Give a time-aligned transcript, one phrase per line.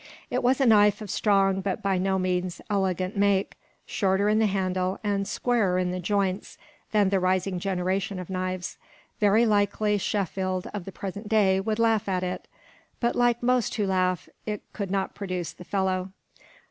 [0.31, 3.55] It was a knife of strong but by no means elegant make,
[3.85, 6.57] shorter in the handle, and squarer in the joints,
[6.91, 8.79] than the rising generation of knives.
[9.19, 12.47] Very likely Sheffield of the present day would laugh at it;
[12.99, 16.09] but like most who laugh, it could not produce the fellow.